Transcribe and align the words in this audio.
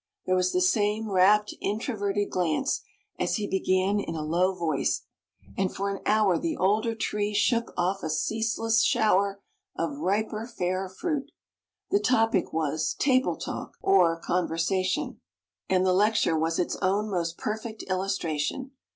There 0.25 0.33
was 0.35 0.51
the 0.51 0.61
same 0.61 1.11
rapt 1.11 1.53
introverted 1.61 2.31
glance 2.31 2.81
as 3.19 3.35
he 3.35 3.45
began 3.45 3.99
in 3.99 4.15
a 4.15 4.25
low 4.25 4.51
voice, 4.55 5.03
and 5.55 5.71
for 5.75 5.91
an 5.91 6.01
hour 6.07 6.39
the 6.39 6.57
older 6.57 6.95
tree 6.95 7.35
shook 7.35 7.71
off 7.77 8.01
a 8.01 8.09
ceaseless 8.09 8.81
shower 8.81 9.43
of 9.75 9.99
riper, 9.99 10.47
fairer 10.47 10.89
fruit. 10.89 11.31
The 11.91 11.99
topic 11.99 12.51
was 12.51 12.95
"Table 12.95 13.35
Talk, 13.35 13.77
or 13.79 14.19
Conversation;" 14.19 15.21
and 15.69 15.85
the 15.85 15.93
lecture 15.93 16.35
was 16.35 16.57
its 16.57 16.77
own 16.77 17.07
most 17.11 17.37
perfect 17.37 17.83
illustration. 17.83 18.71